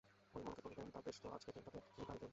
হরিমোহিনী 0.31 0.57
কহিলেন, 0.63 0.87
তা 0.93 0.99
বেশ 1.05 1.17
তো, 1.21 1.27
আজকের 1.35 1.53
দিনটা 1.55 1.69
থেকে 1.75 1.87
তুমি 1.91 2.03
কাল 2.07 2.15
যেয়ো। 2.21 2.29